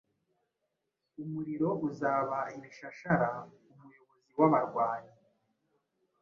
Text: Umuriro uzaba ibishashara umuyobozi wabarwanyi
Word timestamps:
Umuriro 1.23 1.69
uzaba 1.87 2.37
ibishashara 2.55 3.29
umuyobozi 3.71 4.31
wabarwanyi 4.39 5.15